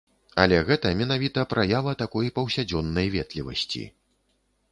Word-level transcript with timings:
Але 0.43 0.57
гэта 0.69 0.93
менавіта 1.01 1.43
праява 1.51 1.93
такой 2.03 2.33
паўсядзённай 2.39 3.07
ветлівасці. 3.17 3.83